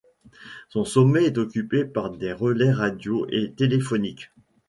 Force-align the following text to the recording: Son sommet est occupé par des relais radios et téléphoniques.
Son 0.69 0.83
sommet 0.83 1.25
est 1.25 1.37
occupé 1.37 1.85
par 1.85 2.09
des 2.09 2.33
relais 2.33 2.71
radios 2.71 3.27
et 3.29 3.53
téléphoniques. 3.53 4.31